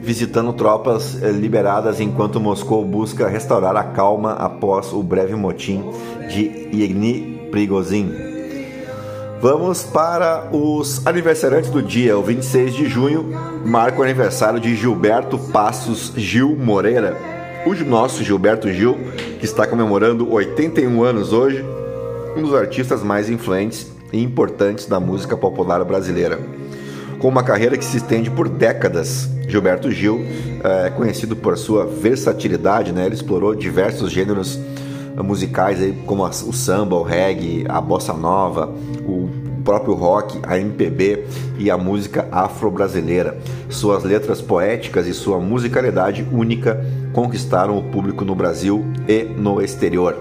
visitando 0.00 0.54
tropas 0.54 1.22
eh, 1.22 1.30
liberadas 1.30 2.00
enquanto 2.00 2.40
Moscou 2.40 2.82
busca 2.82 3.28
restaurar 3.28 3.76
a 3.76 3.84
calma 3.84 4.32
após 4.32 4.90
o 4.94 5.02
breve 5.02 5.36
motim 5.36 5.84
de 6.30 6.70
Yevgeny 6.74 7.50
Prigozhin. 7.50 8.29
Vamos 9.40 9.84
para 9.84 10.50
os 10.52 11.06
aniversariantes 11.06 11.70
do 11.70 11.82
dia. 11.82 12.18
O 12.18 12.22
26 12.22 12.74
de 12.74 12.86
junho 12.86 13.24
marca 13.64 13.98
o 13.98 14.02
aniversário 14.02 14.60
de 14.60 14.76
Gilberto 14.76 15.38
Passos 15.38 16.12
Gil 16.14 16.54
Moreira. 16.54 17.16
O 17.64 17.72
nosso 17.82 18.22
Gilberto 18.22 18.70
Gil, 18.70 18.98
que 19.38 19.46
está 19.46 19.66
comemorando 19.66 20.30
81 20.30 21.02
anos 21.02 21.32
hoje, 21.32 21.64
um 22.36 22.42
dos 22.42 22.54
artistas 22.54 23.02
mais 23.02 23.30
influentes 23.30 23.90
e 24.12 24.22
importantes 24.22 24.84
da 24.84 25.00
música 25.00 25.38
popular 25.38 25.82
brasileira. 25.86 26.38
Com 27.18 27.28
uma 27.28 27.42
carreira 27.42 27.78
que 27.78 27.84
se 27.84 27.96
estende 27.96 28.30
por 28.30 28.46
décadas, 28.46 29.26
Gilberto 29.48 29.90
Gil 29.90 30.22
é 30.86 30.90
conhecido 30.90 31.34
por 31.34 31.56
sua 31.56 31.86
versatilidade, 31.86 32.92
né? 32.92 33.06
Ele 33.06 33.14
explorou 33.14 33.54
diversos 33.54 34.12
gêneros 34.12 34.60
musicais 35.22 35.80
aí, 35.80 35.92
como 36.06 36.24
o 36.24 36.52
samba, 36.52 36.96
o 36.96 37.02
reggae, 37.02 37.64
a 37.68 37.80
bossa 37.80 38.12
nova, 38.12 38.72
o 39.06 39.28
próprio 39.64 39.94
rock, 39.94 40.38
a 40.42 40.58
MPB 40.58 41.26
e 41.58 41.70
a 41.70 41.76
música 41.76 42.28
afro-brasileira. 42.32 43.38
Suas 43.68 44.04
letras 44.04 44.40
poéticas 44.40 45.06
e 45.06 45.14
sua 45.14 45.38
musicalidade 45.38 46.26
única 46.32 46.84
conquistaram 47.12 47.78
o 47.78 47.82
público 47.82 48.24
no 48.24 48.34
Brasil 48.34 48.84
e 49.08 49.24
no 49.24 49.60
exterior. 49.60 50.16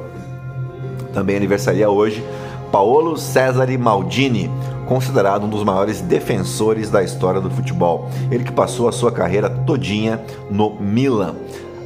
Também 1.13 1.37
aniversaria 1.37 1.89
hoje 1.89 2.23
Paolo 2.71 3.17
Cesare 3.17 3.77
Maldini, 3.77 4.49
considerado 4.85 5.45
um 5.45 5.49
dos 5.49 5.63
maiores 5.63 6.01
defensores 6.01 6.89
da 6.89 7.03
história 7.03 7.41
do 7.41 7.49
futebol. 7.49 8.09
Ele 8.31 8.43
que 8.43 8.51
passou 8.51 8.87
a 8.87 8.91
sua 8.91 9.11
carreira 9.11 9.49
todinha 9.49 10.21
no 10.51 10.75
Milan, 10.79 11.35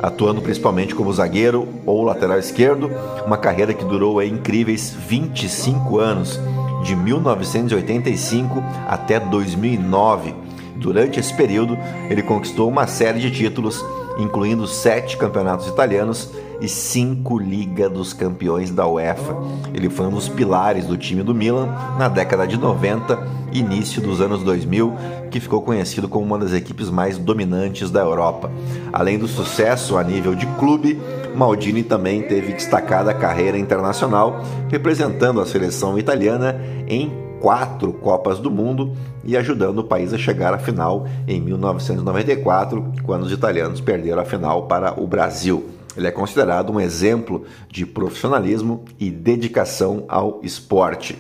atuando 0.04 0.42
principalmente 0.42 0.94
como 0.94 1.14
zagueiro 1.14 1.66
ou 1.86 2.04
lateral 2.04 2.38
esquerdo, 2.38 2.92
uma 3.26 3.38
carreira 3.38 3.74
que 3.74 3.86
durou 3.86 4.20
aí, 4.20 4.30
incríveis 4.30 4.94
25 5.08 5.98
anos, 5.98 6.38
de 6.84 6.94
1985 6.94 8.62
até 8.86 9.18
2009. 9.18 10.36
Durante 10.76 11.22
esse 11.22 11.34
período, 11.34 11.78
ele 12.10 12.22
conquistou 12.22 12.68
uma 12.68 12.86
série 12.86 13.20
de 13.20 13.32
títulos, 13.32 13.82
incluindo 14.20 14.68
sete 14.68 15.16
campeonatos 15.16 15.68
italianos 15.68 16.30
e 16.64 16.70
cinco 16.70 17.38
Liga 17.38 17.90
dos 17.90 18.14
Campeões 18.14 18.72
da 18.72 18.88
UEFA. 18.88 19.36
Ele 19.74 19.90
foi 19.90 20.08
um 20.08 20.12
dos 20.12 20.30
pilares 20.30 20.86
do 20.86 20.98
time 20.98 21.22
do 21.22 21.36
Milan 21.36 21.68
na 22.00 22.08
década 22.08 22.48
de 22.48 22.58
90 22.58 23.20
e 23.52 23.60
início 23.60 24.02
dos 24.02 24.22
anos 24.22 24.42
2000, 24.44 24.94
que 25.30 25.42
ficou 25.42 25.62
conhecido 25.62 26.08
como 26.08 26.26
uma 26.26 26.40
das 26.40 26.54
equipes 26.54 26.90
mais 26.90 27.18
dominantes 27.18 27.92
da 27.92 28.00
Europa. 28.00 28.50
Além 28.94 29.20
do 29.20 29.28
sucesso 29.28 29.98
a 29.98 30.04
nível 30.04 30.34
de 30.34 30.46
clube, 30.58 30.98
Maldini 31.36 31.84
também 31.84 32.22
teve 32.22 32.54
destacada 32.54 33.14
carreira 33.14 33.58
internacional, 33.58 34.42
representando 34.70 35.42
a 35.42 35.46
seleção 35.46 36.00
italiana 36.00 36.62
em 36.88 37.12
quatro 37.42 37.92
Copas 37.92 38.40
do 38.40 38.50
Mundo 38.50 38.94
e 39.26 39.36
ajudando 39.36 39.80
o 39.80 39.84
país 39.84 40.14
a 40.14 40.18
chegar 40.18 40.54
à 40.54 40.58
final 40.58 41.06
em 41.28 41.42
1994, 41.42 42.94
quando 43.04 43.24
os 43.24 43.34
italianos 43.34 43.82
perderam 43.82 44.22
a 44.22 44.26
final 44.26 44.64
para 44.64 44.98
o 44.98 45.06
Brasil. 45.06 45.83
Ele 45.96 46.08
é 46.08 46.12
considerado 46.12 46.72
um 46.72 46.80
exemplo 46.80 47.46
de 47.70 47.86
profissionalismo 47.86 48.86
e 49.00 49.10
dedicação 49.10 50.06
ao 50.08 50.40
esporte. 50.44 51.18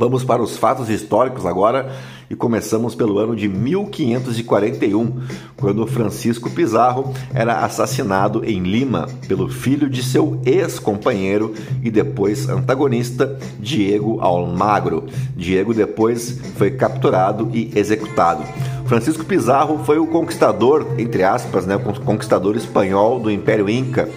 Vamos 0.00 0.24
para 0.24 0.40
os 0.42 0.56
fatos 0.56 0.88
históricos 0.88 1.44
agora 1.44 1.94
e 2.30 2.34
começamos 2.34 2.94
pelo 2.94 3.18
ano 3.18 3.36
de 3.36 3.46
1541, 3.46 5.20
quando 5.58 5.86
Francisco 5.86 6.48
Pizarro 6.48 7.12
era 7.34 7.58
assassinado 7.58 8.42
em 8.42 8.62
Lima 8.62 9.10
pelo 9.28 9.50
filho 9.50 9.90
de 9.90 10.02
seu 10.02 10.40
ex-companheiro 10.46 11.52
e 11.82 11.90
depois 11.90 12.48
antagonista 12.48 13.38
Diego 13.58 14.18
Almagro. 14.22 15.04
Diego 15.36 15.74
depois 15.74 16.40
foi 16.56 16.70
capturado 16.70 17.50
e 17.52 17.70
executado. 17.76 18.42
Francisco 18.86 19.24
Pizarro 19.24 19.84
foi 19.84 19.98
o 19.98 20.06
conquistador, 20.06 20.94
entre 20.96 21.22
aspas, 21.22 21.66
né, 21.66 21.76
conquistador 21.78 22.56
espanhol 22.56 23.20
do 23.20 23.30
Império 23.30 23.68
Inca 23.68 24.08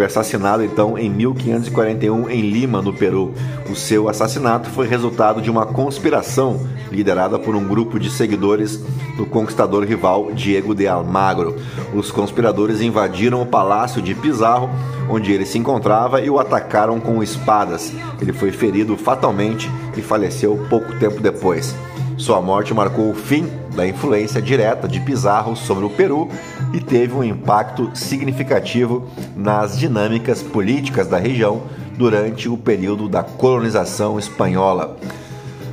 foi 0.00 0.06
assassinado 0.06 0.64
então 0.64 0.96
em 0.96 1.10
1541 1.10 2.30
em 2.30 2.40
Lima, 2.40 2.80
no 2.80 2.90
Peru. 2.90 3.34
O 3.70 3.76
seu 3.76 4.08
assassinato 4.08 4.70
foi 4.70 4.88
resultado 4.88 5.42
de 5.42 5.50
uma 5.50 5.66
conspiração 5.66 6.66
liderada 6.90 7.38
por 7.38 7.54
um 7.54 7.68
grupo 7.68 8.00
de 8.00 8.08
seguidores 8.08 8.82
do 9.18 9.26
conquistador 9.26 9.84
rival 9.84 10.32
Diego 10.32 10.74
de 10.74 10.88
Almagro. 10.88 11.54
Os 11.92 12.10
conspiradores 12.10 12.80
invadiram 12.80 13.42
o 13.42 13.46
palácio 13.46 14.00
de 14.00 14.14
Pizarro, 14.14 14.70
onde 15.06 15.32
ele 15.32 15.44
se 15.44 15.58
encontrava, 15.58 16.22
e 16.22 16.30
o 16.30 16.38
atacaram 16.38 16.98
com 16.98 17.22
espadas. 17.22 17.92
Ele 18.22 18.32
foi 18.32 18.50
ferido 18.50 18.96
fatalmente 18.96 19.70
e 19.98 20.00
faleceu 20.00 20.64
pouco 20.70 20.98
tempo 20.98 21.20
depois. 21.20 21.74
Sua 22.16 22.40
morte 22.40 22.72
marcou 22.72 23.10
o 23.10 23.14
fim 23.14 23.59
da 23.74 23.86
influência 23.86 24.42
direta 24.42 24.88
de 24.88 25.00
Pizarro 25.00 25.56
sobre 25.56 25.84
o 25.84 25.90
Peru 25.90 26.28
e 26.72 26.80
teve 26.80 27.14
um 27.14 27.24
impacto 27.24 27.90
significativo 27.94 29.06
nas 29.36 29.78
dinâmicas 29.78 30.42
políticas 30.42 31.06
da 31.06 31.18
região 31.18 31.62
durante 31.96 32.48
o 32.48 32.56
período 32.56 33.08
da 33.08 33.22
colonização 33.22 34.18
espanhola. 34.18 34.96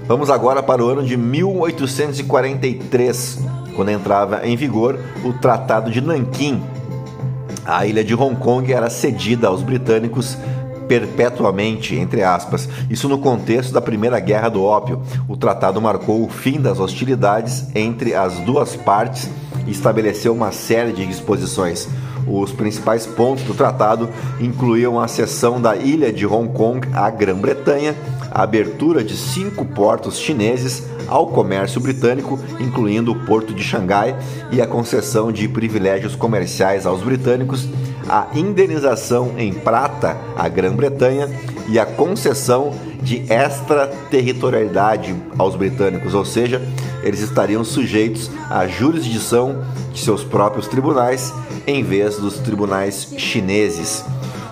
Vamos 0.08 0.30
agora 0.30 0.62
para 0.64 0.84
o 0.84 0.88
ano 0.88 1.04
de 1.04 1.18
1843, 1.18 3.40
quando 3.76 3.90
entrava 3.90 4.48
em 4.48 4.56
vigor 4.56 4.98
o 5.24 5.34
Tratado 5.34 5.92
de 5.92 6.00
Nanquim. 6.00 6.64
A 7.66 7.86
ilha 7.86 8.02
de 8.04 8.16
Hong 8.16 8.38
Kong 8.38 8.72
era 8.72 8.90
cedida 8.90 9.50
aos 9.50 9.62
britânicos 9.62 10.38
perpetuamente, 10.88 11.96
entre 11.96 12.24
aspas. 12.24 12.68
Isso 12.90 13.08
no 13.08 13.18
contexto 13.18 13.74
da 13.74 13.82
Primeira 13.82 14.20
Guerra 14.20 14.50
do 14.50 14.64
Ópio. 14.64 15.02
O 15.28 15.36
tratado 15.36 15.82
marcou 15.82 16.24
o 16.24 16.30
fim 16.30 16.60
das 16.60 16.80
hostilidades 16.80 17.68
entre 17.76 18.14
as 18.14 18.40
duas 18.40 18.76
partes 18.76 19.30
e 19.66 19.72
estabeleceu 19.72 20.34
uma 20.34 20.52
série 20.52 20.94
de 20.94 21.06
disposições. 21.06 21.88
Os 22.28 22.52
principais 22.52 23.06
pontos 23.06 23.44
do 23.46 23.54
tratado 23.54 24.10
incluíam 24.40 25.00
a 25.00 25.08
cessão 25.08 25.62
da 25.62 25.76
ilha 25.76 26.12
de 26.12 26.26
Hong 26.26 26.52
Kong 26.54 26.88
à 26.94 27.10
Grã-Bretanha, 27.10 27.96
a 28.30 28.44
abertura 28.44 29.04
de 29.04 29.16
cinco 29.16 29.64
portos 29.66 30.20
chineses 30.20 30.84
ao 31.08 31.28
comércio 31.28 31.80
britânico, 31.80 32.38
incluindo 32.60 33.14
o 33.14 33.26
porto 33.26 33.54
de 33.54 33.64
Xangai, 33.64 34.16
e 34.52 34.62
a 34.62 34.68
concessão 34.68 35.32
de 35.32 35.48
privilégios 35.48 36.16
comerciais 36.16 36.86
aos 36.86 37.02
britânicos, 37.02 37.68
a 38.10 38.28
indenização 38.36 39.32
em 39.38 39.54
prata 39.54 40.18
à 40.36 40.48
Grã-Bretanha 40.50 41.30
e 41.70 41.80
a 41.80 41.86
concessão 41.86 42.74
de 43.02 43.24
extraterritorialidade 43.32 45.16
aos 45.38 45.56
britânicos, 45.56 46.14
ou 46.14 46.26
seja, 46.26 46.62
eles 47.04 47.22
estariam 47.22 47.64
sujeitos 47.64 48.30
à 48.50 48.68
jurisdição 48.68 49.64
de 49.94 50.00
seus 50.00 50.24
próprios 50.24 50.68
tribunais 50.68 51.34
em 51.68 51.84
vez 51.84 52.18
dos 52.18 52.40
tribunais 52.40 53.14
chineses. 53.18 54.04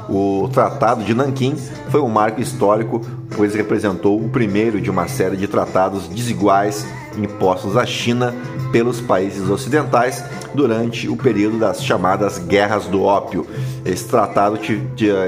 O 0.08 0.48
Tratado 0.54 1.04
de 1.04 1.16
Nanquim 1.16 1.56
foi 1.90 2.02
um 2.02 2.10
marco 2.10 2.42
histórico, 2.42 3.02
pois 3.36 3.56
representou 3.56 4.22
o 4.22 4.30
primeiro 4.30 4.80
de 4.80 4.92
uma 4.92 5.08
série 5.08 5.38
de 5.38 5.48
tratados 5.48 6.08
desiguais 6.08 6.86
impostos 7.18 7.78
à 7.78 7.86
China 7.86 8.36
pelos 8.72 9.00
países 9.00 9.50
ocidentais 9.50 10.24
durante 10.54 11.08
o 11.08 11.16
período 11.16 11.58
das 11.58 11.84
chamadas 11.84 12.38
Guerras 12.38 12.86
do 12.86 13.02
Ópio. 13.04 13.48
Esse 13.86 14.06
tratado, 14.06 14.60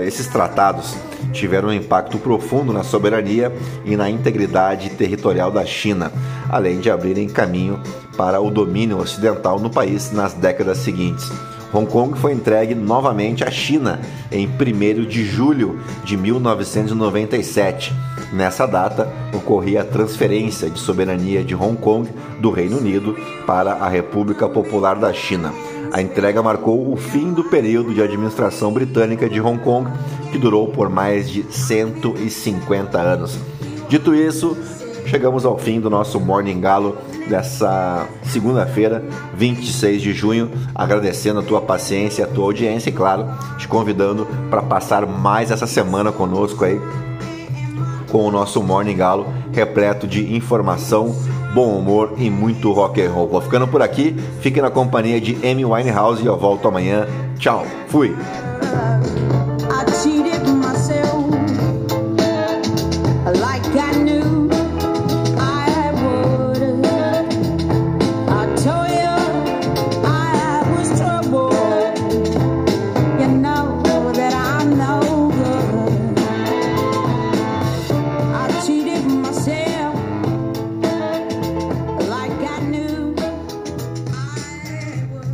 esses 0.06 0.28
tratados 0.28 0.94
tiveram 1.32 1.70
um 1.70 1.74
impacto 1.74 2.18
profundo 2.18 2.74
na 2.74 2.84
soberania 2.84 3.52
e 3.86 3.96
na 3.96 4.10
integridade 4.10 4.90
territorial 4.92 5.50
da 5.50 5.66
China, 5.66 6.12
além 6.50 6.80
de 6.80 6.92
abrirem 6.92 7.30
caminho 7.30 7.80
para 8.18 8.42
o 8.42 8.52
domínio 8.52 8.98
ocidental 8.98 9.60
no 9.60 9.70
país 9.70 10.12
nas 10.12 10.34
décadas 10.34 10.80
seguintes. 10.80 11.32
Hong 11.74 11.86
Kong 11.86 12.18
foi 12.18 12.34
entregue 12.34 12.74
novamente 12.74 13.44
à 13.44 13.52
China 13.52 14.00
em 14.32 14.48
1 14.48 15.06
de 15.06 15.26
julho 15.26 15.80
de 16.04 16.16
1997. 16.16 17.94
Nessa 18.32 18.66
data, 18.66 19.12
ocorria 19.34 19.82
a 19.82 19.86
transferência 19.86 20.70
de 20.70 20.80
soberania 20.80 21.44
de 21.44 21.56
Hong 21.56 21.78
Kong 21.78 22.10
do 22.40 22.52
Reino 22.52 22.78
Unido 22.78 23.16
para 23.46 23.74
a 23.74 23.88
República 23.88 24.48
Popular 24.48 24.96
da 24.96 25.14
China. 25.14 25.54
A 25.92 26.02
entrega 26.02 26.44
marcou 26.44 26.92
o 26.92 26.98
fim 26.98 27.32
do 27.32 27.46
período 27.46 27.94
de 27.94 28.02
administração 28.02 28.74
britânica 28.74 29.30
de 29.30 29.40
Hong 29.40 29.60
Kong, 29.64 29.90
que 30.32 30.38
durou 30.38 30.68
por 30.68 30.90
mais 30.90 31.30
de 31.30 31.46
150 31.50 33.00
anos. 33.00 33.40
Dito 33.88 34.14
isso, 34.14 34.58
chegamos 35.08 35.46
ao 35.46 35.58
fim 35.58 35.80
do 35.80 35.90
nosso 35.90 36.20
Morning 36.20 36.60
Galo 36.60 36.98
dessa 37.28 38.08
segunda-feira, 38.24 39.04
26 39.36 40.02
de 40.02 40.14
junho, 40.14 40.52
agradecendo 40.76 41.40
a 41.40 41.44
tua 41.44 41.62
paciência, 41.62 42.26
a 42.26 42.28
tua 42.28 42.46
audiência 42.46 42.90
e, 42.90 42.94
claro, 42.94 43.26
te 43.58 43.68
convidando 43.68 44.28
para 44.50 44.62
passar 44.62 45.06
mais 45.08 45.50
essa 45.50 45.66
semana 45.66 46.12
conosco 46.12 46.64
aí 46.64 46.80
com 48.12 48.26
o 48.26 48.32
nosso 48.32 48.62
Morning 48.64 48.96
Galo 48.96 49.26
repleto 49.52 50.08
de 50.08 50.36
informação, 50.36 51.16
bom 51.54 51.78
humor 51.78 52.14
e 52.18 52.30
muito 52.30 52.72
rock 52.72 53.02
and 53.02 53.12
roll. 53.12 53.28
Vou 53.28 53.42
ficando 53.42 53.68
por 53.68 53.82
aqui, 53.82 54.16
fique 54.42 54.62
na 54.62 54.70
companhia 54.70 55.20
de 55.20 55.36
Amy 55.48 55.66
Winehouse 55.66 56.24
e 56.24 56.26
eu 56.26 56.38
volto 56.38 56.68
amanhã. 56.68 57.08
Tchau, 57.38 57.66
fui! 57.88 58.16